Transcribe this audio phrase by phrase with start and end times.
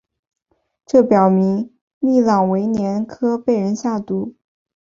[0.83, 4.33] 这表明利特维年科被人下毒。